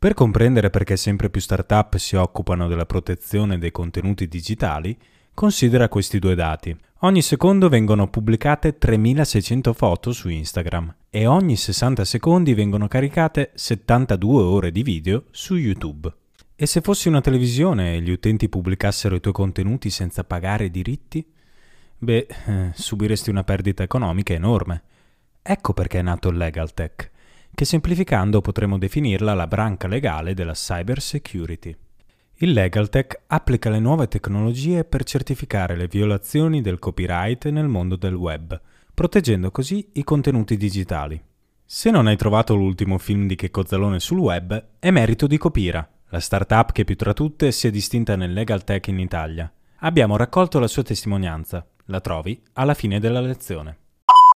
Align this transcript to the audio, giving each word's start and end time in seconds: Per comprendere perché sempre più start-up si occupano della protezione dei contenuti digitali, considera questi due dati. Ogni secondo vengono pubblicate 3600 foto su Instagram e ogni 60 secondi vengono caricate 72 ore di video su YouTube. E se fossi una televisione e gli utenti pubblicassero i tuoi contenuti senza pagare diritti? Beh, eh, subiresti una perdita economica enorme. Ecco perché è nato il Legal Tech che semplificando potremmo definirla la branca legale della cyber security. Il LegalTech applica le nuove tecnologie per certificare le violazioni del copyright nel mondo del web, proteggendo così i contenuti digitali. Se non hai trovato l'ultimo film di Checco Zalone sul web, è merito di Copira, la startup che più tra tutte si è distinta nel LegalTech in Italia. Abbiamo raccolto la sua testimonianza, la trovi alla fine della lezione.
Per 0.00 0.14
comprendere 0.14 0.70
perché 0.70 0.96
sempre 0.96 1.28
più 1.28 1.42
start-up 1.42 1.96
si 1.96 2.16
occupano 2.16 2.68
della 2.68 2.86
protezione 2.86 3.58
dei 3.58 3.70
contenuti 3.70 4.28
digitali, 4.28 4.96
considera 5.34 5.90
questi 5.90 6.18
due 6.18 6.34
dati. 6.34 6.74
Ogni 7.00 7.20
secondo 7.20 7.68
vengono 7.68 8.08
pubblicate 8.08 8.78
3600 8.78 9.74
foto 9.74 10.12
su 10.12 10.30
Instagram 10.30 10.94
e 11.10 11.26
ogni 11.26 11.54
60 11.54 12.06
secondi 12.06 12.54
vengono 12.54 12.88
caricate 12.88 13.50
72 13.54 14.42
ore 14.42 14.72
di 14.72 14.82
video 14.82 15.24
su 15.32 15.56
YouTube. 15.56 16.10
E 16.56 16.64
se 16.64 16.80
fossi 16.80 17.08
una 17.08 17.20
televisione 17.20 17.96
e 17.96 18.00
gli 18.00 18.10
utenti 18.10 18.48
pubblicassero 18.48 19.16
i 19.16 19.20
tuoi 19.20 19.34
contenuti 19.34 19.90
senza 19.90 20.24
pagare 20.24 20.70
diritti? 20.70 21.30
Beh, 21.98 22.26
eh, 22.46 22.70
subiresti 22.72 23.28
una 23.28 23.44
perdita 23.44 23.82
economica 23.82 24.32
enorme. 24.32 24.82
Ecco 25.42 25.74
perché 25.74 25.98
è 25.98 26.02
nato 26.02 26.30
il 26.30 26.38
Legal 26.38 26.72
Tech 26.72 27.10
che 27.54 27.64
semplificando 27.64 28.40
potremmo 28.40 28.78
definirla 28.78 29.34
la 29.34 29.46
branca 29.46 29.88
legale 29.88 30.34
della 30.34 30.52
cyber 30.52 31.00
security. 31.00 31.76
Il 32.42 32.52
LegalTech 32.52 33.24
applica 33.26 33.68
le 33.68 33.80
nuove 33.80 34.08
tecnologie 34.08 34.84
per 34.84 35.04
certificare 35.04 35.76
le 35.76 35.88
violazioni 35.88 36.62
del 36.62 36.78
copyright 36.78 37.48
nel 37.48 37.68
mondo 37.68 37.96
del 37.96 38.14
web, 38.14 38.58
proteggendo 38.94 39.50
così 39.50 39.90
i 39.92 40.04
contenuti 40.04 40.56
digitali. 40.56 41.22
Se 41.64 41.90
non 41.90 42.06
hai 42.06 42.16
trovato 42.16 42.54
l'ultimo 42.54 42.98
film 42.98 43.26
di 43.26 43.36
Checco 43.36 43.66
Zalone 43.66 44.00
sul 44.00 44.18
web, 44.18 44.68
è 44.78 44.90
merito 44.90 45.26
di 45.26 45.36
Copira, 45.36 45.86
la 46.08 46.18
startup 46.18 46.72
che 46.72 46.84
più 46.84 46.96
tra 46.96 47.12
tutte 47.12 47.52
si 47.52 47.66
è 47.66 47.70
distinta 47.70 48.16
nel 48.16 48.32
LegalTech 48.32 48.88
in 48.88 48.98
Italia. 49.00 49.52
Abbiamo 49.80 50.16
raccolto 50.16 50.58
la 50.58 50.66
sua 50.66 50.82
testimonianza, 50.82 51.66
la 51.84 52.00
trovi 52.00 52.42
alla 52.54 52.74
fine 52.74 52.98
della 53.00 53.20
lezione. 53.20 53.76